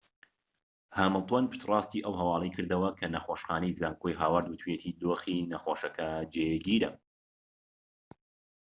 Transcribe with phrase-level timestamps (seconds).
[0.97, 6.91] هامیلتۆن پشتڕاستی ئەو هەواڵەی کردەوە کە نەخۆشخانەی زانکۆی هاوەرد وتویەتی دۆخی نەخۆشەکە جێگیرە